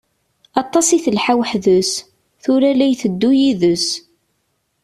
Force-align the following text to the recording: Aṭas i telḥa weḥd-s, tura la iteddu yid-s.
Aṭas 0.61 0.87
i 0.97 0.99
telḥa 1.05 1.33
weḥd-s, 1.37 1.91
tura 2.41 2.71
la 2.77 2.85
iteddu 2.89 3.31
yid-s. 3.39 3.87